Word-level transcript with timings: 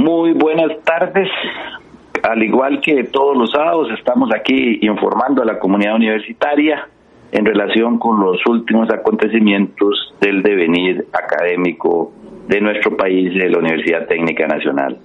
Muy 0.00 0.32
buenas 0.32 0.82
tardes. 0.82 1.28
Al 2.22 2.42
igual 2.42 2.80
que 2.80 3.04
todos 3.04 3.36
los 3.36 3.50
sábados, 3.50 3.88
estamos 3.98 4.30
aquí 4.34 4.78
informando 4.80 5.42
a 5.42 5.44
la 5.44 5.58
comunidad 5.58 5.96
universitaria 5.96 6.88
en 7.32 7.44
relación 7.44 7.98
con 7.98 8.18
los 8.18 8.38
últimos 8.46 8.88
acontecimientos 8.88 10.14
del 10.18 10.42
devenir 10.42 11.04
académico 11.12 12.12
de 12.48 12.62
nuestro 12.62 12.96
país, 12.96 13.34
de 13.34 13.50
la 13.50 13.58
Universidad 13.58 14.06
Técnica 14.06 14.46
Nacional. 14.46 14.96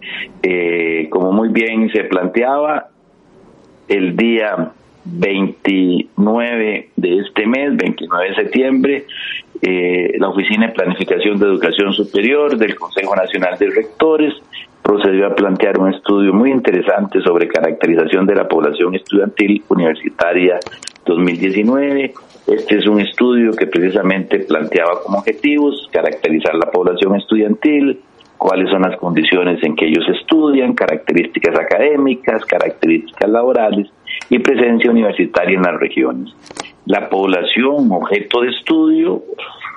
Eh, 0.41 1.09
como 1.09 1.33
muy 1.33 1.49
bien 1.49 1.89
se 1.89 2.05
planteaba, 2.05 2.87
el 3.89 4.15
día 4.15 4.71
29 5.03 6.89
de 6.95 7.17
este 7.17 7.45
mes, 7.45 7.75
29 7.75 8.29
de 8.29 8.35
septiembre, 8.35 9.05
eh, 9.61 10.15
la 10.19 10.29
Oficina 10.29 10.67
de 10.67 10.73
Planificación 10.73 11.39
de 11.39 11.45
Educación 11.45 11.93
Superior 11.93 12.57
del 12.57 12.75
Consejo 12.75 13.15
Nacional 13.15 13.57
de 13.57 13.69
Rectores 13.69 14.33
procedió 14.81 15.27
a 15.27 15.35
plantear 15.35 15.79
un 15.79 15.93
estudio 15.93 16.33
muy 16.33 16.51
interesante 16.51 17.19
sobre 17.21 17.47
caracterización 17.47 18.27
de 18.27 18.35
la 18.35 18.47
población 18.47 18.93
estudiantil 18.93 19.63
universitaria 19.69 20.59
2019. 21.05 22.13
Este 22.47 22.77
es 22.77 22.87
un 22.87 23.01
estudio 23.01 23.51
que 23.53 23.65
precisamente 23.65 24.39
planteaba 24.39 25.01
como 25.03 25.19
objetivos 25.19 25.89
caracterizar 25.91 26.53
la 26.53 26.69
población 26.69 27.15
estudiantil, 27.15 27.99
cuáles 28.37 28.69
son 28.69 28.83
las 28.83 28.97
condiciones 28.97 29.63
en 29.63 29.75
que 29.75 29.87
ellos 29.87 30.05
estudian, 30.19 30.75
características 30.75 31.57
académicas, 31.57 32.45
características 32.45 33.29
laborales 33.29 33.87
y 34.29 34.37
presencia 34.39 34.91
universitaria 34.91 35.55
en 35.55 35.63
las 35.63 35.79
regiones. 35.79 36.35
La 36.85 37.09
población 37.09 37.91
objeto 37.91 38.41
de 38.41 38.49
estudio 38.49 39.23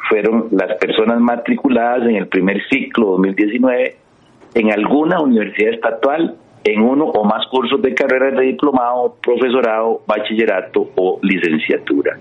fueron 0.09 0.49
las 0.51 0.77
personas 0.79 1.21
matriculadas 1.21 2.09
en 2.09 2.17
el 2.17 2.27
primer 2.29 2.61
ciclo 2.69 3.11
2019 3.13 3.97
en 4.55 4.73
alguna 4.73 5.21
universidad 5.21 5.75
estatal 5.75 6.37
en 6.65 6.83
uno 6.83 7.05
o 7.05 7.25
más 7.25 7.47
cursos 7.47 7.81
de 7.81 7.95
carreras 7.95 8.37
de 8.39 8.47
diplomado, 8.47 9.17
profesorado, 9.23 10.03
bachillerato 10.07 10.91
o 10.97 11.21
licenciatura. 11.23 12.19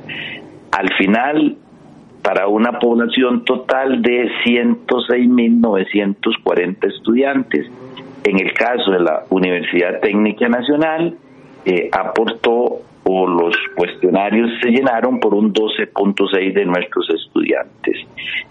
Al 0.71 0.94
final, 0.94 1.57
para 2.22 2.47
una 2.47 2.77
población 2.79 3.44
total 3.45 4.01
de 4.01 4.29
106.940 4.45 6.94
estudiantes. 6.94 7.67
En 8.23 8.39
el 8.39 8.53
caso 8.53 8.91
de 8.91 8.99
la 8.99 9.23
Universidad 9.29 9.99
Técnica 10.01 10.49
Nacional, 10.49 11.16
eh, 11.63 11.89
aportó 11.91 12.81
o 13.09 13.25
los 13.25 13.55
cuestionarios 13.75 14.52
se 14.61 14.69
llenaron 14.69 15.22
por 15.22 15.33
un 15.33 15.53
12.6 15.53 16.53
de 16.53 16.66
nuestros 16.66 17.09
estudiantes. 17.09 18.05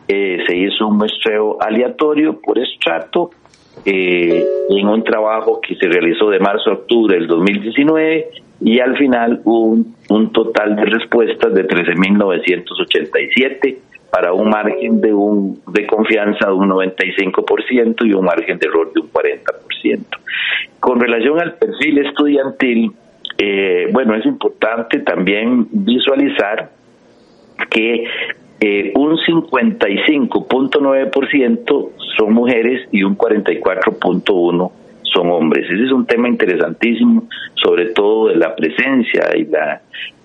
Eh, 0.09 0.39
se 0.47 0.57
hizo 0.57 0.89
un 0.89 0.97
muestreo 0.97 1.59
aleatorio 1.61 2.41
por 2.41 2.59
estrato 2.59 3.33
eh, 3.85 4.43
en 4.71 4.89
un 4.89 5.05
trabajo 5.05 5.61
que 5.61 5.75
se 5.75 5.89
realizó 5.89 6.31
de 6.31 6.39
marzo 6.39 6.71
a 6.71 6.75
octubre 6.75 7.17
del 7.17 7.27
2019 7.27 8.31
y 8.63 8.81
al 8.81 8.97
final 8.97 9.43
hubo 9.45 9.77
un, 10.09 10.33
total 10.33 10.75
de 10.77 10.87
respuestas 10.87 11.53
de 11.53 11.69
13.987 11.69 13.77
para 14.11 14.33
un 14.33 14.49
margen 14.49 15.03
de 15.03 15.13
un 15.13 15.61
de 15.67 15.87
confianza 15.87 16.47
de 16.47 16.55
un 16.55 16.71
95% 16.71 18.07
y 18.07 18.15
un 18.15 18.25
margen 18.25 18.59
de 18.59 18.67
error 18.67 18.91
de 18.95 19.01
un 19.01 19.13
40%. 19.13 20.01
Con 20.81 20.99
relación 20.99 21.39
al 21.41 21.57
perfil 21.57 22.07
estudiantil, 22.07 22.95
eh, 23.39 23.89
bueno, 23.93 24.15
es 24.15 24.25
importante 24.25 25.01
también 25.01 25.67
visualizar 25.71 26.71
que 27.71 28.07
eh, 28.61 28.93
un 28.95 29.17
55.9% 29.17 31.91
son 32.17 32.33
mujeres 32.33 32.89
y 32.93 33.03
un 33.03 33.19
44.1% 33.19 34.71
son 35.03 35.31
hombres. 35.31 35.67
Ese 35.71 35.85
es 35.85 35.93
un 35.93 36.07
tema 36.07 36.29
interesantísimo, 36.29 37.25
sobre 37.55 37.87
todo 37.87 38.29
de 38.29 38.37
la 38.37 38.55
presencia 38.55 39.37
y 39.37 39.45
la 39.45 39.83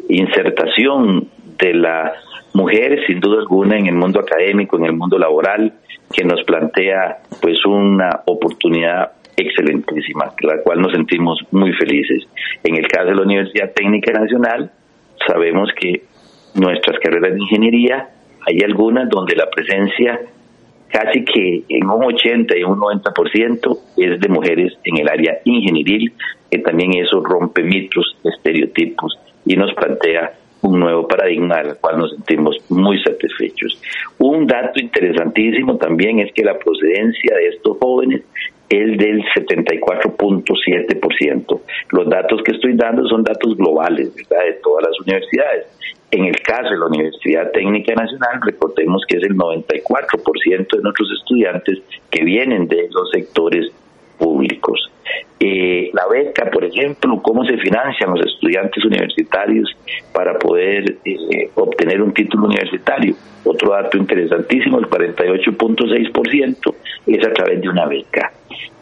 insertación 0.09 1.27
de 1.57 1.73
la 1.73 2.13
mujer, 2.53 2.99
sin 3.07 3.19
duda 3.19 3.39
alguna, 3.39 3.77
en 3.77 3.87
el 3.87 3.95
mundo 3.95 4.19
académico, 4.19 4.77
en 4.77 4.85
el 4.85 4.93
mundo 4.93 5.17
laboral, 5.17 5.73
que 6.11 6.23
nos 6.23 6.43
plantea 6.43 7.23
pues 7.41 7.65
una 7.65 8.21
oportunidad 8.25 9.13
excelentísima, 9.37 10.33
la 10.41 10.61
cual 10.61 10.81
nos 10.81 10.91
sentimos 10.91 11.39
muy 11.51 11.73
felices. 11.73 12.27
En 12.63 12.75
el 12.75 12.87
caso 12.87 13.07
de 13.07 13.15
la 13.15 13.23
Universidad 13.23 13.71
Técnica 13.73 14.11
Nacional, 14.11 14.71
sabemos 15.27 15.69
que 15.79 16.03
nuestras 16.55 16.99
carreras 16.99 17.33
de 17.33 17.41
ingeniería 17.41 18.09
hay 18.47 18.59
algunas 18.63 19.09
donde 19.09 19.35
la 19.35 19.49
presencia 19.49 20.19
casi 20.89 21.23
que 21.23 21.63
en 21.69 21.89
un 21.89 22.03
80 22.03 22.57
y 22.57 22.63
un 22.63 22.79
90% 22.79 23.79
es 23.97 24.19
de 24.19 24.27
mujeres 24.27 24.73
en 24.83 24.97
el 24.97 25.07
área 25.07 25.39
ingenieril, 25.45 26.13
que 26.49 26.57
también 26.59 26.93
eso 26.95 27.21
rompe 27.21 27.63
mitos, 27.63 28.17
estereotipos 28.23 29.17
y 29.45 29.55
nos 29.55 29.73
plantea 29.73 30.33
un 30.61 30.79
nuevo 30.79 31.07
paradigma 31.07 31.55
al 31.55 31.77
cual 31.77 31.97
nos 31.97 32.11
sentimos 32.11 32.57
muy 32.69 33.01
satisfechos. 33.01 33.81
Un 34.19 34.45
dato 34.45 34.79
interesantísimo 34.79 35.77
también 35.77 36.19
es 36.19 36.31
que 36.33 36.43
la 36.43 36.57
procedencia 36.57 37.35
de 37.35 37.47
estos 37.47 37.77
jóvenes 37.79 38.23
es 38.71 38.97
del 38.97 39.23
74.7%. 39.35 41.61
Los 41.89 42.09
datos 42.09 42.41
que 42.43 42.53
estoy 42.53 42.73
dando 42.75 43.05
son 43.07 43.23
datos 43.23 43.55
globales, 43.57 44.15
¿verdad? 44.15 44.45
De 44.45 44.53
todas 44.63 44.87
las 44.87 44.97
universidades. 45.01 45.67
En 46.09 46.23
el 46.25 46.41
caso 46.41 46.69
de 46.69 46.77
la 46.77 46.85
Universidad 46.85 47.51
Técnica 47.51 47.93
Nacional, 47.95 48.39
recordemos 48.41 49.03
que 49.07 49.17
es 49.17 49.23
el 49.23 49.35
94% 49.35 50.77
de 50.77 50.81
nuestros 50.81 51.11
estudiantes 51.19 51.79
que 52.09 52.23
vienen 52.23 52.69
de 52.69 52.87
los 52.91 53.11
sectores 53.11 53.73
públicos. 54.17 54.89
Eh, 55.39 55.91
la 55.93 56.07
beca, 56.07 56.49
por 56.49 56.63
ejemplo, 56.63 57.21
cómo 57.21 57.43
se 57.43 57.57
financian 57.57 58.11
los 58.11 58.25
estudiantes 58.25 58.85
universitarios 58.85 59.75
para 60.13 60.39
poder 60.39 60.95
eh, 61.03 61.49
obtener 61.55 62.01
un 62.01 62.13
título 62.13 62.45
universitario. 62.45 63.15
Otro 63.43 63.73
dato 63.73 63.97
interesantísimo, 63.97 64.79
el 64.79 64.85
48.6% 64.85 66.73
es 67.07 67.27
a 67.27 67.33
través 67.33 67.59
de 67.61 67.67
una 67.67 67.85
beca 67.85 68.31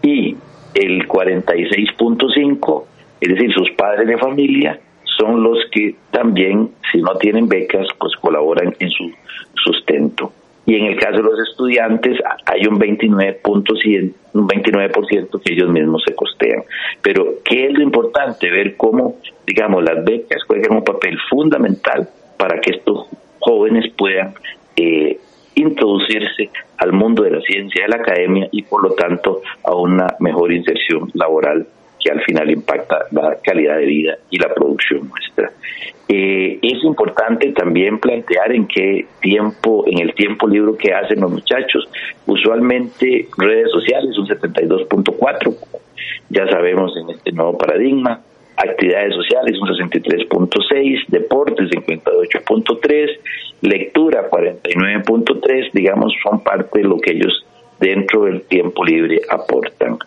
y 0.02 0.36
el 0.74 1.08
46.5, 1.08 2.84
es 3.22 3.30
decir, 3.30 3.54
sus 3.54 3.72
padres 3.72 4.08
de 4.08 4.18
familia, 4.18 4.80
son 5.18 5.44
los 5.44 5.58
que 5.72 5.96
también, 6.12 6.72
si 6.92 7.02
no 7.02 7.16
tienen 7.16 7.48
becas, 7.48 7.88
pues 8.00 8.16
colaboran 8.22 8.74
en 8.80 8.90
su 8.90 9.12
sustento. 9.56 10.32
Y 10.66 10.76
en 10.76 10.86
el 10.86 11.00
caso 11.00 11.18
de 11.18 11.24
los 11.24 11.40
estudiantes 11.50 12.20
hay 12.46 12.68
un 12.68 12.80
29%, 12.80 14.14
un 14.34 14.48
29% 14.48 15.42
que 15.42 15.54
ellos 15.54 15.70
mismos 15.70 16.04
se 16.06 16.14
costean. 16.14 16.64
Pero, 17.02 17.40
¿qué 17.44 17.66
es 17.66 17.74
lo 17.74 17.82
importante? 17.82 18.50
Ver 18.52 18.78
cómo, 18.78 19.16
digamos, 19.48 19.84
las 19.84 20.04
becas 20.06 20.44
juegan 20.44 20.78
un 20.78 20.84
papel 20.84 21.18
fundamental 21.30 22.08
para 22.38 22.62
que 22.62 22.72
estos 22.72 23.08
jóvenes 23.40 23.92
puedan 23.98 24.36
eh, 24.76 25.20
introducirse 25.62 26.50
al 26.78 26.94
mundo 26.94 27.24
de 27.24 27.32
la 27.32 27.42
ciencia, 27.42 27.84
de 27.84 27.90
la 27.90 27.98
academia 27.98 28.48
y 28.52 28.64
por 28.64 28.84
lo 28.84 28.92
tanto 28.96 29.42
a 29.64 29.76
una 29.76 30.16
mejor 30.20 30.52
inserción 30.52 31.10
laboral 31.14 31.68
que 32.00 32.12
al 32.12 32.22
final 32.22 32.50
impacta 32.50 33.06
la 33.12 33.38
calidad 33.44 33.78
de 33.78 33.86
vida 33.86 34.18
y 34.30 34.38
la 34.38 34.54
producción 34.54 35.10
nuestra. 35.10 35.52
Eh, 36.08 36.58
es 36.62 36.84
importante 36.84 37.52
también 37.52 38.00
plantear 38.00 38.52
en 38.52 38.68
qué 38.68 39.06
tiempo, 39.22 39.84
en 39.86 40.00
el 40.00 40.14
tiempo 40.16 40.48
libre 40.48 40.74
que 40.80 40.94
hacen 40.94 41.20
los 41.20 41.32
muchachos. 41.32 41.88
Usualmente 42.26 43.28
redes 43.38 43.70
sociales 43.72 44.18
un 44.18 44.28
72.4, 44.28 45.56
ya 46.30 46.48
sabemos 46.48 46.96
en 46.98 47.16
este 47.16 47.32
nuevo 47.32 47.58
paradigma, 47.58 48.22
actividades 48.60 49.16
sociales 49.16 49.58
un 49.60 49.70
63.6, 49.70 51.08
deportes 51.08 51.70
58.3, 51.70 53.20
lectura 53.62 54.30
49.3, 54.30 55.72
digamos, 55.74 56.14
son 56.22 56.44
parte 56.44 56.80
de 56.80 56.86
lo 56.86 56.98
que 56.98 57.12
ellos 57.12 57.46
dentro 57.80 58.26
del 58.26 58.42
tiempo 58.42 58.84
libre 58.84 59.22
aportan. 59.30 59.98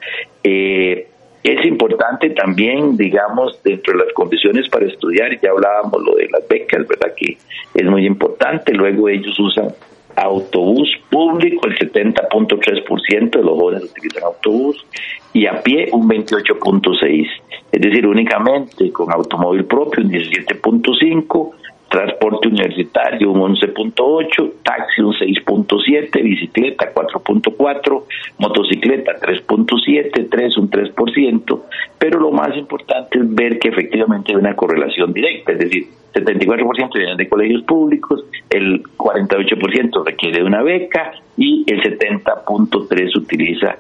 Eh, 0.44 1.08
es 1.42 1.64
importante 1.64 2.30
también, 2.30 2.96
digamos, 2.96 3.60
dentro 3.64 3.94
de 3.98 4.04
las 4.04 4.12
condiciones 4.12 4.68
para 4.68 4.86
estudiar, 4.86 5.40
ya 5.40 5.50
hablábamos 5.50 6.00
lo 6.02 6.14
de 6.14 6.28
las 6.28 6.46
becas, 6.46 6.86
¿verdad? 6.86 7.14
Que 7.16 7.36
es 7.74 7.84
muy 7.86 8.06
importante. 8.06 8.72
Luego 8.72 9.08
ellos 9.08 9.36
usan 9.40 9.68
autobús 10.14 10.88
público, 11.10 11.66
el 11.66 11.78
70.3% 11.78 13.30
de 13.30 13.42
los 13.42 13.58
jóvenes 13.58 13.84
utilizan 13.84 14.24
autobús, 14.24 14.86
y 15.32 15.46
a 15.46 15.62
pie 15.62 15.88
un 15.92 16.08
28.6%. 16.08 17.51
Es 17.72 17.80
decir, 17.80 18.06
únicamente 18.06 18.92
con 18.92 19.10
automóvil 19.10 19.64
propio 19.64 20.04
un 20.04 20.10
17.5%, 20.10 21.52
transporte 21.92 22.48
universitario 22.48 23.30
un 23.30 23.54
11.8, 23.54 24.52
taxi 24.62 25.02
un 25.02 25.12
6.7, 25.12 26.22
bicicleta 26.22 26.92
4.4, 26.94 28.04
motocicleta 28.38 29.12
3.7, 29.20 30.28
3 30.30 30.56
un 30.56 30.70
3%, 30.70 31.60
pero 31.98 32.18
lo 32.18 32.30
más 32.30 32.56
importante 32.56 33.18
es 33.18 33.34
ver 33.34 33.58
que 33.58 33.68
efectivamente 33.68 34.32
hay 34.32 34.36
una 34.38 34.56
correlación 34.56 35.12
directa, 35.12 35.52
es 35.52 35.58
decir, 35.58 35.86
74% 36.14 36.94
vienen 36.94 37.16
de 37.18 37.28
colegios 37.28 37.62
públicos, 37.64 38.24
el 38.48 38.82
48% 38.82 40.04
requiere 40.04 40.44
una 40.44 40.62
beca 40.62 41.12
y 41.36 41.64
el 41.66 41.82
70.3 41.82 43.16
utiliza 43.16 43.76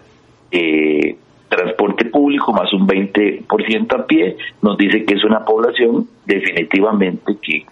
eh, 0.50 1.16
transporte 1.56 2.06
público 2.06 2.52
más 2.52 2.72
un 2.72 2.86
20% 2.86 3.94
a 3.94 4.06
pie, 4.06 4.36
nos 4.60 4.76
dice 4.78 5.04
que 5.04 5.14
es 5.14 5.24
una 5.24 5.44
población 5.44 6.06
definitivamente 6.26 7.36
que 7.40 7.64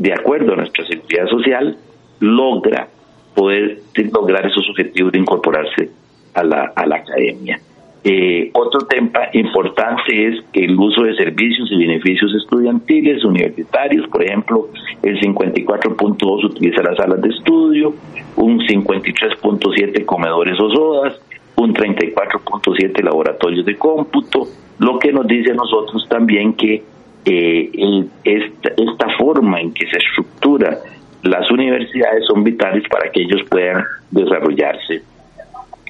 de 0.00 0.14
acuerdo 0.14 0.54
a 0.54 0.56
nuestra 0.56 0.86
seguridad 0.86 1.26
social, 1.26 1.76
logra 2.20 2.88
poder 3.34 3.80
lograr 4.12 4.46
esos 4.46 4.66
objetivos 4.70 5.12
de 5.12 5.18
incorporarse 5.18 5.90
a 6.34 6.42
la, 6.42 6.72
a 6.74 6.86
la 6.86 6.96
academia. 6.96 7.60
Eh, 8.02 8.50
otro 8.54 8.86
tema 8.86 9.28
importante 9.34 10.28
es 10.28 10.42
que 10.52 10.64
el 10.64 10.78
uso 10.78 11.02
de 11.02 11.14
servicios 11.16 11.70
y 11.70 11.76
beneficios 11.76 12.34
estudiantiles, 12.34 13.22
universitarios, 13.26 14.08
por 14.08 14.24
ejemplo, 14.24 14.68
el 15.02 15.20
54.2 15.20 16.44
utiliza 16.44 16.82
las 16.82 16.96
salas 16.96 17.20
de 17.20 17.28
estudio, 17.28 17.94
un 18.36 18.58
53.7 18.60 20.04
comedores 20.06 20.58
o 20.58 20.70
sodas, 20.70 21.20
un 21.60 21.74
34.7 21.74 23.02
laboratorios 23.02 23.66
de 23.66 23.76
cómputo, 23.76 24.46
lo 24.78 24.98
que 24.98 25.12
nos 25.12 25.26
dice 25.26 25.52
a 25.52 25.54
nosotros 25.54 26.06
también 26.08 26.54
que 26.54 26.82
eh, 27.24 28.06
esta, 28.24 28.70
esta 28.76 29.08
forma 29.18 29.60
en 29.60 29.74
que 29.74 29.86
se 29.86 29.98
estructura 29.98 30.78
las 31.22 31.50
universidades 31.50 32.24
son 32.26 32.42
vitales 32.42 32.82
para 32.88 33.10
que 33.10 33.20
ellos 33.22 33.42
puedan 33.50 33.84
desarrollarse 34.10 35.02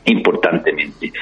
importantemente. 0.06 1.12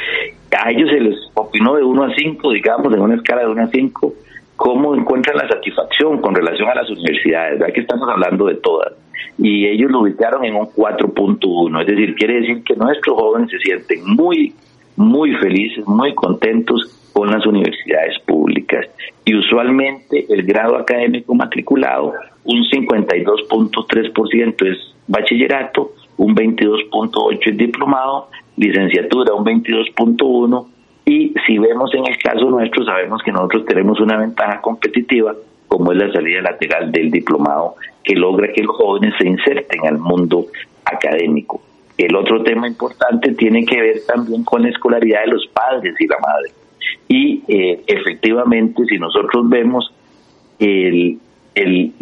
A 0.58 0.70
ellos 0.70 0.88
se 0.90 1.00
les 1.00 1.16
opinó 1.34 1.74
de 1.74 1.82
1 1.82 2.04
a 2.04 2.14
5, 2.14 2.50
digamos, 2.52 2.94
en 2.94 3.00
una 3.00 3.16
escala 3.16 3.42
de 3.42 3.48
1 3.48 3.62
a 3.62 3.66
5, 3.66 4.14
cómo 4.56 4.94
encuentran 4.94 5.36
la 5.36 5.46
satisfacción 5.46 6.22
con 6.22 6.34
relación 6.34 6.68
a 6.70 6.74
las 6.74 6.88
universidades, 6.88 7.58
¿verdad? 7.58 7.74
Que 7.74 7.80
estamos 7.80 8.08
hablando 8.08 8.46
de 8.46 8.54
todas. 8.54 8.94
Y 9.38 9.66
ellos 9.66 9.90
lo 9.90 10.02
ubicaron 10.02 10.44
en 10.44 10.54
un 10.54 10.66
4.1, 10.66 11.80
es 11.80 11.86
decir, 11.86 12.14
quiere 12.14 12.40
decir 12.40 12.62
que 12.64 12.76
nuestros 12.76 13.16
jóvenes 13.16 13.50
se 13.50 13.58
sienten 13.58 14.00
muy, 14.04 14.54
muy 14.96 15.34
felices, 15.36 15.86
muy 15.86 16.14
contentos 16.14 16.94
con 17.12 17.30
las 17.30 17.46
universidades 17.46 18.18
públicas. 18.20 18.86
Y 19.24 19.34
usualmente 19.34 20.26
el 20.28 20.44
grado 20.44 20.76
académico 20.76 21.34
matriculado, 21.34 22.12
un 22.44 22.64
52.3% 22.64 24.70
es 24.70 24.94
bachillerato, 25.06 25.92
un 26.16 26.34
22.8% 26.34 27.38
es 27.46 27.56
diplomado, 27.56 28.28
licenciatura 28.56 29.34
un 29.34 29.44
22.1% 29.44 30.66
y 31.08 31.32
si 31.46 31.56
vemos 31.56 31.90
en 31.94 32.06
el 32.06 32.18
caso 32.18 32.50
nuestro, 32.50 32.84
sabemos 32.84 33.22
que 33.22 33.32
nosotros 33.32 33.64
tenemos 33.64 33.98
una 33.98 34.18
ventaja 34.18 34.60
competitiva, 34.60 35.34
como 35.68 35.92
es 35.92 35.98
la 35.98 36.12
salida 36.12 36.40
lateral 36.40 36.90
del 36.90 37.10
diplomado, 37.10 37.76
que 38.02 38.14
logra 38.14 38.52
que 38.52 38.62
los 38.62 38.74
jóvenes 38.76 39.14
se 39.18 39.28
inserten 39.28 39.86
al 39.86 39.98
mundo 39.98 40.46
académico. 40.84 41.60
El 41.96 42.16
otro 42.16 42.42
tema 42.42 42.66
importante 42.66 43.34
tiene 43.34 43.64
que 43.64 43.80
ver 43.80 44.00
también 44.06 44.44
con 44.44 44.62
la 44.62 44.70
escolaridad 44.70 45.22
de 45.22 45.32
los 45.32 45.46
padres 45.48 45.94
y 45.98 46.06
la 46.06 46.18
madre. 46.18 46.50
Y 47.08 47.42
eh, 47.48 47.82
efectivamente, 47.86 48.84
si 48.86 48.98
nosotros 48.98 49.48
vemos 49.48 49.92
el, 50.58 51.18
el, 51.54 51.92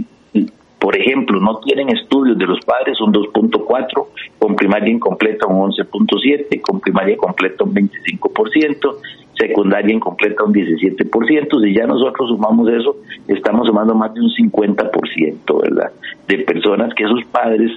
por 0.78 0.96
ejemplo, 0.96 1.40
no 1.40 1.58
tienen 1.60 1.88
estudios 1.88 2.38
de 2.38 2.46
los 2.46 2.60
padres 2.60 3.00
un 3.00 3.12
2.4, 3.12 4.06
con 4.38 4.54
primaria 4.54 4.92
incompleta 4.92 5.46
un 5.46 5.72
11.7, 5.72 6.60
con 6.60 6.80
primaria 6.80 7.16
completa 7.16 7.64
un 7.64 7.74
25%, 7.74 8.96
secundaria 9.36 9.94
incompleta 9.94 10.44
un 10.44 10.52
17%, 10.52 11.62
si 11.62 11.74
ya 11.74 11.86
nosotros 11.86 12.28
sumamos 12.28 12.68
eso, 12.70 12.96
estamos 13.28 13.66
sumando 13.66 13.94
más 13.94 14.12
de 14.14 14.20
un 14.20 14.30
50%, 14.30 15.62
¿verdad? 15.62 15.92
De 16.26 16.38
personas 16.38 16.94
que 16.94 17.06
sus 17.06 17.24
padres 17.26 17.72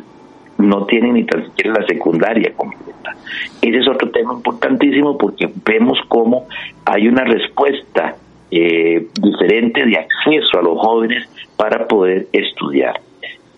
no 0.58 0.86
tienen 0.86 1.14
ni 1.14 1.24
tan 1.24 1.46
siquiera 1.46 1.80
la 1.80 1.88
secundaria 1.88 2.54
completa. 2.56 3.16
Ese 3.62 3.78
es 3.78 3.88
otro 3.88 4.10
tema 4.10 4.34
importantísimo 4.34 5.18
porque 5.18 5.50
vemos 5.66 5.98
cómo 6.08 6.48
hay 6.86 7.08
una 7.08 7.24
respuesta 7.24 8.16
eh, 8.52 9.08
diferente 9.22 9.86
de 9.86 9.98
acceso 9.98 10.60
a 10.60 10.62
los 10.62 10.80
jóvenes 10.80 11.28
para 11.56 11.88
poder 11.88 12.28
estudiar. 12.34 13.00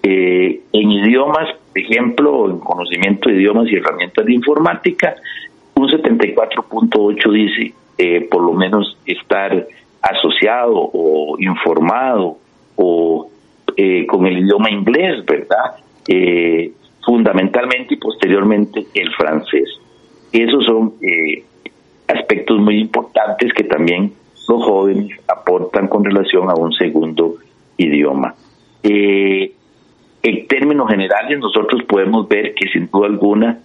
Eh, 0.03 0.61
en 0.73 0.91
idiomas, 0.91 1.47
por 1.71 1.77
ejemplo, 1.77 2.49
en 2.49 2.59
conocimiento 2.59 3.29
de 3.29 3.35
idiomas 3.35 3.67
y 3.71 3.75
herramientas 3.75 4.25
de 4.25 4.33
informática, 4.33 5.15
un 5.75 5.87
74.8 5.87 7.31
dice 7.31 7.73
eh, 8.01 8.27
por 8.29 8.41
lo 8.41 8.53
menos 8.53 8.97
estar 9.05 9.67
asociado 10.01 10.73
o 10.75 11.35
informado 11.39 12.37
o 12.75 13.27
con 14.07 14.27
el 14.27 14.39
idioma 14.39 14.69
inglés, 14.69 15.25
¿verdad? 15.25 15.77
fundamentalmente 17.03 17.95
y 17.95 17.97
posteriormente 17.97 18.85
el 18.93 19.11
francés. 19.13 19.69
Esos 20.31 20.65
son 20.65 20.93
eh, 21.01 21.43
aspectos 22.07 22.59
muy 22.59 22.79
importantes 22.79 23.51
que 23.53 23.63
también 23.63 24.13
los 24.47 24.63
jóvenes 24.63 25.19
aportan 25.27 25.87
con 25.87 26.03
relación 26.03 26.49
a 26.49 26.55
un 26.55 26.71
segundo 26.73 27.35
idioma. 27.77 28.35
Eh, 28.83 29.51
en 30.23 30.47
términos 30.47 30.89
generales, 30.89 31.39
nosotros 31.39 31.83
podemos 31.83 32.27
ver 32.27 32.53
que 32.53 32.67
sin 32.69 32.89
duda 32.91 33.07
alguna 33.07 33.59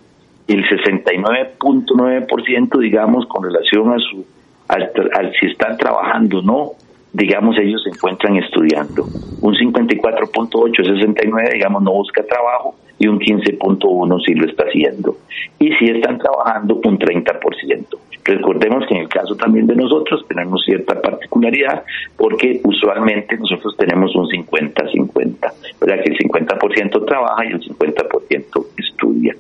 el 0.48 0.64
69.9%, 0.64 2.78
digamos, 2.78 3.26
con 3.26 3.44
relación 3.44 3.92
a 3.92 3.98
su 3.98 4.24
al, 4.68 4.90
si 5.38 5.46
están 5.46 5.76
trabajando 5.76 6.38
o 6.38 6.42
no, 6.42 6.72
digamos, 7.12 7.56
ellos 7.58 7.82
se 7.84 7.90
encuentran 7.90 8.36
estudiando. 8.36 9.04
Un 9.40 9.54
54.8, 9.54 10.76
69, 10.76 11.50
digamos, 11.52 11.82
no 11.82 11.92
busca 11.92 12.24
trabajo 12.24 12.74
y 12.98 13.06
un 13.08 13.18
15.1 13.18 14.24
sí 14.24 14.34
lo 14.34 14.46
está 14.46 14.64
haciendo. 14.64 15.16
Y 15.58 15.72
si 15.72 15.86
están 15.86 16.18
trabajando 16.18 16.80
un 16.84 16.98
30%. 16.98 17.98
Recordemos 18.24 18.84
que 18.88 18.96
en 18.96 19.02
el 19.02 19.08
caso 19.08 19.36
también 19.36 19.68
de 19.68 19.76
nosotros 19.76 20.26
tenemos 20.26 20.64
cierta 20.64 21.00
particularidad 21.00 21.84
porque 22.16 22.60
usualmente 22.64 23.36
nosotros 23.36 23.76
tenemos 23.76 24.16
un 24.16 24.26
50-50, 24.26 25.52
¿verdad? 25.80 26.02
Que 26.02 26.10
el 26.10 26.18
50% 26.18 27.06
trabaja 27.06 27.44
y 27.44 27.52
el 27.52 27.60
50% 27.60 28.66
estudia. 28.78 29.36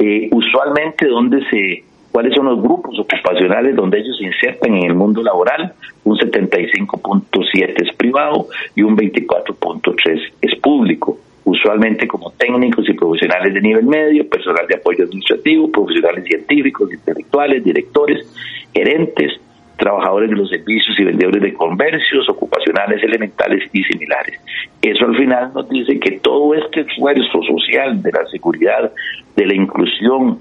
Eh, 0.00 0.28
usualmente 0.32 1.06
donde 1.06 1.44
se 1.48 1.84
cuáles 2.10 2.32
son 2.34 2.46
los 2.46 2.62
grupos 2.62 2.96
ocupacionales 2.98 3.74
donde 3.74 3.98
ellos 3.98 4.16
se 4.16 4.24
insertan 4.24 4.74
en 4.74 4.84
el 4.84 4.94
mundo 4.94 5.20
laboral. 5.20 5.72
Un 6.04 6.16
75.7 6.16 7.88
es 7.88 7.96
privado 7.96 8.46
y 8.76 8.82
un 8.82 8.96
24.3 8.96 10.20
es 10.40 10.58
público. 10.60 11.18
Usualmente 11.44 12.08
como 12.08 12.30
técnicos 12.32 12.88
y 12.88 12.94
profesionales 12.94 13.52
de 13.52 13.60
nivel 13.60 13.84
medio, 13.84 14.28
personal 14.28 14.66
de 14.66 14.76
apoyo 14.76 15.04
administrativo, 15.04 15.70
profesionales 15.70 16.24
científicos, 16.24 16.92
intelectuales, 16.92 17.62
directores, 17.62 18.26
gerentes, 18.72 19.40
trabajadores 19.76 20.30
de 20.30 20.36
los 20.36 20.48
servicios 20.48 20.98
y 20.98 21.04
vendedores 21.04 21.42
de 21.42 21.52
comercios, 21.52 22.28
ocupacionales 22.28 23.02
elementales 23.02 23.68
y 23.72 23.82
similares. 23.84 24.40
Eso 24.80 25.04
al 25.04 25.16
final 25.16 25.52
nos 25.54 25.68
dice 25.68 25.98
que 25.98 26.18
todo 26.20 26.54
este 26.54 26.80
esfuerzo 26.80 27.42
social 27.42 28.02
de 28.02 28.12
la 28.12 28.26
seguridad, 28.26 28.92
de 29.36 29.46
la 29.46 29.54
inclusión, 29.54 30.38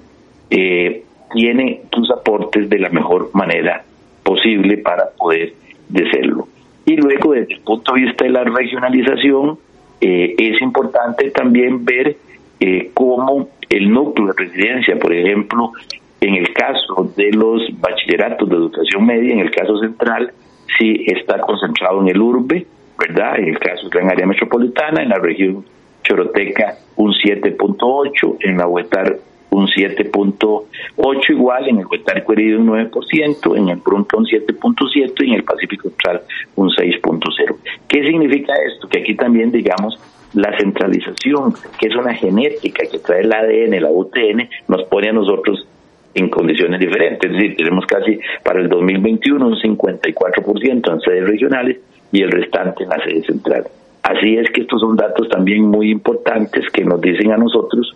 eh, 0.49 1.03
tiene 1.33 1.81
tus 1.89 2.09
aportes 2.11 2.69
de 2.69 2.79
la 2.79 2.89
mejor 2.89 3.31
manera 3.33 3.83
posible 4.23 4.77
para 4.77 5.09
poder 5.17 5.53
hacerlo. 5.93 6.47
Y 6.85 6.95
luego, 6.97 7.33
desde 7.33 7.55
el 7.55 7.61
punto 7.61 7.93
de 7.93 8.01
vista 8.01 8.25
de 8.25 8.31
la 8.31 8.43
regionalización, 8.43 9.57
eh, 10.05 10.35
es 10.37 10.61
importante 10.61 11.31
también 11.31 11.85
ver 11.85 12.17
eh, 12.59 12.91
cómo 12.93 13.47
el 13.69 13.89
núcleo 13.89 14.27
de 14.27 14.33
residencia, 14.33 14.99
por 14.99 15.13
ejemplo, 15.13 15.71
en 16.19 16.35
el 16.35 16.53
caso 16.53 17.09
de 17.15 17.31
los 17.31 17.61
bachilleratos 17.79 18.49
de 18.49 18.55
educación 18.55 19.05
media, 19.05 19.33
en 19.33 19.39
el 19.39 19.51
caso 19.51 19.79
central, 19.79 20.33
sí 20.77 21.05
está 21.07 21.39
concentrado 21.39 22.01
en 22.01 22.09
el 22.09 22.21
urbe, 22.21 22.67
¿verdad? 22.99 23.39
En 23.39 23.47
el 23.47 23.59
caso 23.59 23.87
de 23.87 24.03
la 24.03 24.11
área 24.11 24.25
metropolitana, 24.25 25.03
en 25.03 25.09
la 25.09 25.19
región 25.19 25.63
choroteca 26.03 26.75
un 26.97 27.13
7.8, 27.13 28.37
en 28.41 28.57
la 28.57 28.67
Huetar 28.67 29.19
un 29.53 29.67
7.8 29.67 31.29
igual, 31.29 31.69
en 31.69 31.79
el 31.79 31.85
Huetarco 31.85 32.33
Herido 32.33 32.59
un 32.59 32.67
9%, 32.67 33.57
en 33.57 33.69
el 33.69 33.77
Brunca 33.77 34.17
un 34.17 34.25
7.7 34.25 35.13
y 35.25 35.29
en 35.29 35.33
el 35.35 35.43
Pacífico 35.43 35.89
Central 35.89 36.21
un 36.55 36.69
6.0. 36.69 37.55
¿Qué 37.87 38.03
significa 38.03 38.53
esto? 38.67 38.87
Que 38.87 38.99
aquí 38.99 39.15
también, 39.15 39.51
digamos, 39.51 39.99
la 40.33 40.57
centralización, 40.57 41.53
que 41.79 41.87
es 41.87 41.95
una 41.95 42.13
genética 42.15 42.83
que 42.91 42.99
trae 42.99 43.21
el 43.21 43.31
ADN, 43.31 43.81
la 43.81 43.91
UTN, 43.91 44.49
nos 44.67 44.83
pone 44.85 45.09
a 45.09 45.13
nosotros 45.13 45.67
en 46.15 46.29
condiciones 46.29 46.79
diferentes. 46.79 47.29
Es 47.29 47.37
decir, 47.37 47.55
tenemos 47.55 47.85
casi 47.85 48.19
para 48.43 48.59
el 48.59 48.69
2021 48.69 49.45
un 49.45 49.55
54% 49.55 50.93
en 50.93 51.01
sedes 51.01 51.27
regionales 51.27 51.77
y 52.11 52.21
el 52.21 52.31
restante 52.31 52.83
en 52.83 52.89
la 52.89 53.03
sede 53.03 53.23
central. 53.23 53.65
Así 54.03 54.35
es 54.35 54.49
que 54.51 54.61
estos 54.61 54.81
son 54.81 54.95
datos 54.95 55.29
también 55.29 55.63
muy 55.63 55.89
importantes 55.89 56.69
que 56.71 56.83
nos 56.83 56.99
dicen 56.99 57.31
a 57.31 57.37
nosotros 57.37 57.95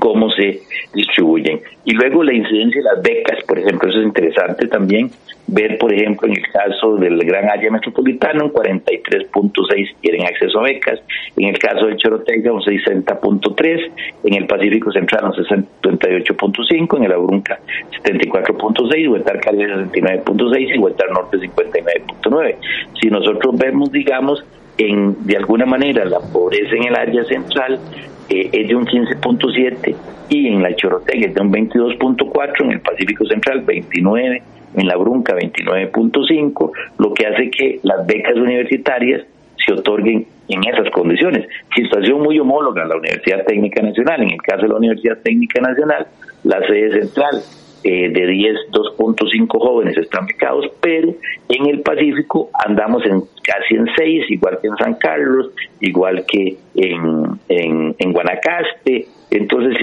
cómo 0.00 0.30
se 0.30 0.60
distribuyen. 0.94 1.60
Y 1.84 1.92
luego 1.92 2.22
la 2.22 2.34
incidencia 2.34 2.82
de 2.82 2.88
las 2.94 3.02
becas, 3.02 3.44
por 3.46 3.58
ejemplo, 3.58 3.88
eso 3.88 4.00
es 4.00 4.06
interesante 4.06 4.66
también 4.68 5.10
ver, 5.48 5.78
por 5.78 5.92
ejemplo, 5.92 6.28
en 6.28 6.34
el 6.34 6.42
caso 6.52 6.96
del 6.96 7.18
Gran 7.24 7.48
Área 7.48 7.70
Metropolitana, 7.70 8.44
un 8.44 8.52
43.6 8.52 9.94
tienen 10.00 10.26
acceso 10.26 10.60
a 10.60 10.62
becas, 10.64 11.00
en 11.36 11.48
el 11.48 11.58
caso 11.58 11.86
de 11.86 11.96
Chorotega 11.96 12.52
un 12.52 12.60
60.3, 12.60 13.90
en 14.24 14.34
el 14.34 14.46
Pacífico 14.46 14.92
Central 14.92 15.24
un 15.24 15.32
68.5, 15.32 16.96
en 16.98 17.04
el 17.04 17.12
Abrunca 17.12 17.58
74.6, 18.04 19.10
Huetar 19.10 19.40
Caribe 19.40 19.74
69.6 19.74 20.76
y 20.76 20.78
Huetar 20.78 21.10
Norte 21.10 21.38
59.9. 21.38 22.54
Si 23.00 23.08
nosotros 23.08 23.56
vemos, 23.56 23.90
digamos, 23.90 24.44
en, 24.76 25.16
de 25.26 25.36
alguna 25.36 25.66
manera 25.66 26.04
la 26.04 26.20
pobreza 26.20 26.76
en 26.76 26.84
el 26.84 26.94
área 26.94 27.24
central 27.24 27.80
eh, 28.28 28.50
es 28.52 28.68
de 28.68 28.74
un 28.74 28.86
15.7 28.86 29.94
y 30.28 30.48
en 30.48 30.62
la 30.62 30.74
Chorotega 30.74 31.26
es 31.26 31.34
de 31.34 31.40
un 31.40 31.52
22.4, 31.52 32.64
en 32.64 32.72
el 32.72 32.80
Pacífico 32.80 33.24
Central 33.26 33.62
29, 33.62 34.42
en 34.76 34.86
la 34.86 34.96
Brunca 34.96 35.34
29.5, 35.34 36.70
lo 36.98 37.14
que 37.14 37.26
hace 37.26 37.50
que 37.50 37.80
las 37.82 38.06
becas 38.06 38.36
universitarias 38.36 39.22
se 39.64 39.72
otorguen 39.72 40.26
en 40.48 40.64
esas 40.64 40.90
condiciones. 40.90 41.46
Situación 41.74 42.20
muy 42.20 42.38
homóloga 42.38 42.82
a 42.82 42.86
la 42.86 42.96
Universidad 42.96 43.44
Técnica 43.44 43.82
Nacional. 43.82 44.22
En 44.22 44.30
el 44.30 44.42
caso 44.42 44.62
de 44.62 44.68
la 44.68 44.76
Universidad 44.76 45.18
Técnica 45.22 45.60
Nacional, 45.60 46.06
la 46.44 46.60
sede 46.66 47.02
central 47.02 47.42
eh, 47.84 48.08
de 48.10 48.26
10, 48.26 48.56
2.5 48.72 49.46
jóvenes 49.48 49.96
están 49.96 50.26
becados, 50.26 50.66
pero 50.80 51.14
en 51.48 51.66
el 51.66 51.80
Pacífico 51.80 52.50
andamos 52.52 53.04
en 53.06 53.22
casi 53.42 53.74
en 53.74 53.86
6, 53.96 54.30
igual 54.30 54.58
que 54.60 54.68
en 54.68 54.76
San 54.76 54.94
Carlos, 54.94 55.50
igual 55.80 56.24
que 56.26 56.56
en, 56.74 57.38
en, 57.48 58.12
Guanacaste, 58.12 59.06
entonces 59.30 59.76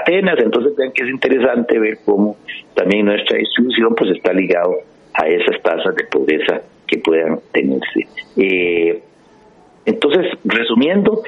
Atenas, 0.00 0.38
entonces 0.38 0.74
vean 0.76 0.92
que 0.92 1.04
es 1.04 1.10
interesante 1.10 1.78
ver 1.78 1.98
cómo 2.04 2.36
también 2.74 3.06
nuestra 3.06 3.36
distribución 3.36 3.94
pues 3.94 4.10
está 4.16 4.32
ligado 4.32 4.74
a 5.14 5.28
esas 5.28 5.60
tasas 5.62 5.94
de 5.94 6.04
pobreza 6.04 6.62
que 6.86 6.98
puedan 6.98 7.40
tenerse. 7.52 8.06
Eh, 8.36 9.02
entonces, 9.84 10.26
resumiendo, 10.44 11.22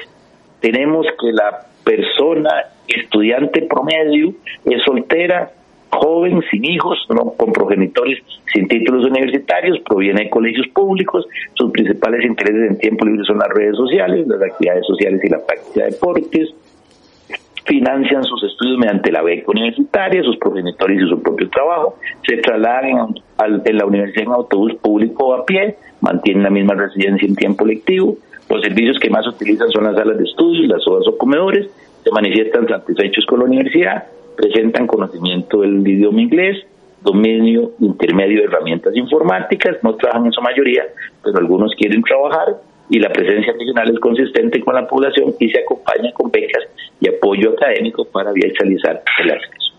tenemos 0.59 1.05
que 1.19 1.31
la 1.31 1.67
persona 1.83 2.49
estudiante 2.87 3.61
promedio 3.63 4.33
es 4.65 4.83
soltera, 4.83 5.51
joven, 5.95 6.41
sin 6.51 6.65
hijos, 6.65 6.97
no 7.09 7.31
con 7.31 7.51
progenitores 7.51 8.19
sin 8.53 8.67
títulos 8.67 9.05
universitarios, 9.05 9.79
proviene 9.79 10.23
de 10.23 10.29
colegios 10.29 10.67
públicos, 10.67 11.25
sus 11.53 11.71
principales 11.71 12.25
intereses 12.25 12.71
en 12.71 12.77
tiempo 12.77 13.05
libre 13.05 13.23
son 13.25 13.39
las 13.39 13.49
redes 13.49 13.75
sociales, 13.75 14.27
las 14.27 14.41
actividades 14.41 14.85
sociales 14.85 15.21
y 15.23 15.29
la 15.29 15.45
práctica 15.45 15.85
de 15.85 15.91
deportes, 15.91 16.53
financian 17.65 18.23
sus 18.23 18.43
estudios 18.43 18.77
mediante 18.77 19.11
la 19.11 19.23
beca 19.23 19.51
universitaria, 19.51 20.23
sus 20.23 20.37
progenitores 20.37 21.01
y 21.01 21.09
su 21.09 21.21
propio 21.21 21.49
trabajo, 21.49 21.97
se 22.25 22.37
trasladan 22.37 23.15
en, 23.65 23.77
la 23.77 23.85
universidad 23.85 24.27
en 24.27 24.33
autobús 24.33 24.75
público 24.75 25.27
o 25.27 25.33
a 25.33 25.45
pie, 25.45 25.75
mantienen 26.01 26.43
la 26.43 26.51
misma 26.51 26.75
residencia 26.75 27.27
en 27.27 27.35
tiempo 27.35 27.65
lectivo, 27.65 28.17
los 28.49 28.61
servicios 28.61 28.99
que 28.99 29.09
más 29.09 29.27
utilizan 29.27 29.69
son 29.71 29.85
las 29.85 29.95
salas 29.95 30.17
de 30.17 30.23
estudio, 30.23 30.67
las 30.67 30.87
horas 30.87 31.07
o 31.07 31.17
comedores, 31.17 31.67
se 32.03 32.11
manifiestan 32.11 32.67
satisfechos 32.67 33.25
con 33.25 33.39
la 33.39 33.45
universidad, 33.45 34.03
presentan 34.35 34.87
conocimiento 34.87 35.61
del 35.61 35.87
idioma 35.87 36.21
inglés, 36.21 36.65
dominio 37.01 37.71
intermedio 37.79 38.41
de 38.41 38.45
herramientas 38.45 38.95
informáticas, 38.95 39.77
no 39.83 39.95
trabajan 39.95 40.25
en 40.25 40.31
su 40.31 40.41
mayoría, 40.41 40.83
pero 41.23 41.37
algunos 41.37 41.73
quieren 41.75 42.01
trabajar 42.01 42.55
y 42.89 42.99
la 42.99 43.09
presencia 43.09 43.53
regional 43.53 43.89
es 43.91 43.99
consistente 43.99 44.59
con 44.61 44.75
la 44.75 44.87
población 44.87 45.33
y 45.39 45.49
se 45.49 45.59
acompaña 45.59 46.11
con 46.13 46.31
becas 46.31 46.63
y 46.99 47.09
apoyo 47.09 47.51
académico 47.51 48.05
para 48.05 48.31
virtualizar 48.31 49.01
el 49.19 49.31
acceso. 49.31 49.73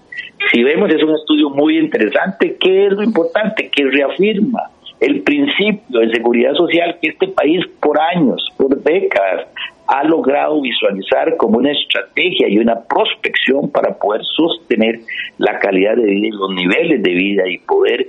Si 0.52 0.62
vemos, 0.62 0.92
es 0.92 1.02
un 1.02 1.14
estudio 1.14 1.50
muy 1.50 1.78
interesante. 1.78 2.56
¿Qué 2.60 2.86
es 2.86 2.92
lo 2.92 3.02
importante? 3.02 3.68
Que 3.68 3.84
reafirma 3.84 4.70
el 5.00 5.22
principio 5.22 6.00
de 6.00 6.10
seguridad 6.10 6.54
social 6.54 6.96
que 7.00 7.08
este 7.08 7.28
país 7.28 7.64
por 7.80 7.98
años, 8.00 8.48
por 8.56 8.76
décadas, 8.82 9.48
ha 9.87 10.05
logrado 10.05 10.61
visualizar 10.61 11.37
como 11.37 11.59
una 11.59 11.73
estrategia 11.73 12.49
y 12.49 12.59
una 12.59 12.81
prospección 12.83 13.71
para 13.71 13.95
poder 13.95 14.23
sostener 14.25 15.00
la 15.38 15.59
calidad 15.59 15.97
de 15.97 16.05
vida 16.05 16.28
y 16.28 16.31
los 16.31 16.50
niveles 16.55 17.02
de 17.02 17.12
vida 17.12 17.49
y 17.49 17.59
poder 17.59 18.09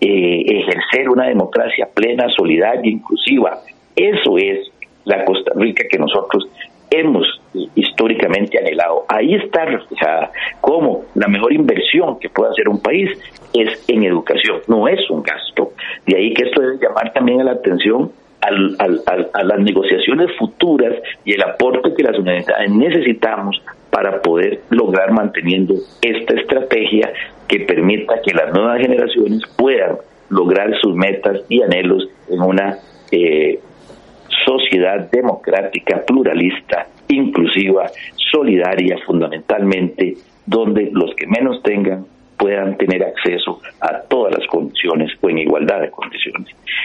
eh, 0.00 0.44
ejercer 0.46 1.08
una 1.08 1.28
democracia 1.28 1.88
plena, 1.94 2.28
solidaria 2.36 2.90
inclusiva. 2.90 3.60
Eso 3.94 4.36
es 4.36 4.70
la 5.04 5.24
Costa 5.24 5.52
Rica 5.54 5.84
que 5.90 5.98
nosotros 5.98 6.48
hemos 6.90 7.24
eh, 7.54 7.66
históricamente 7.74 8.58
anhelado. 8.58 9.04
Ahí 9.08 9.34
está 9.34 9.64
reflejada 9.64 10.30
cómo 10.60 11.04
la 11.14 11.28
mejor 11.28 11.52
inversión 11.52 12.18
que 12.18 12.28
puede 12.28 12.50
hacer 12.50 12.68
un 12.68 12.80
país 12.80 13.10
es 13.54 13.84
en 13.88 14.04
educación, 14.04 14.60
no 14.66 14.88
es 14.88 15.08
un 15.10 15.22
gasto. 15.22 15.72
De 16.06 16.16
ahí 16.16 16.34
que 16.34 16.44
esto 16.44 16.60
debe 16.60 16.78
llamar 16.80 17.12
también 17.12 17.40
a 17.40 17.44
la 17.44 17.52
atención 17.52 18.10
a 18.42 19.44
las 19.44 19.58
negociaciones 19.60 20.30
futuras 20.38 20.94
y 21.24 21.34
el 21.34 21.42
aporte 21.42 21.94
que 21.96 22.02
las 22.02 22.18
universidades 22.18 22.70
necesitamos 22.70 23.62
para 23.90 24.20
poder 24.20 24.62
lograr 24.70 25.12
manteniendo 25.12 25.74
esta 26.00 26.34
estrategia 26.34 27.12
que 27.46 27.60
permita 27.60 28.20
que 28.24 28.34
las 28.34 28.52
nuevas 28.52 28.80
generaciones 28.80 29.42
puedan 29.56 29.96
lograr 30.30 30.74
sus 30.80 30.94
metas 30.94 31.42
y 31.48 31.62
anhelos 31.62 32.08
en 32.28 32.40
una 32.40 32.78
eh, 33.10 33.60
sociedad 34.44 35.10
democrática, 35.10 36.02
pluralista, 36.06 36.86
inclusiva, 37.08 37.90
solidaria 38.32 38.98
fundamentalmente, 39.06 40.14
donde 40.46 40.90
los 40.92 41.14
que 41.14 41.26
menos 41.26 41.62
tengan 41.62 42.06
puedan 42.38 42.76
tener 42.76 43.04
acceso 43.04 43.60
a 43.80 44.02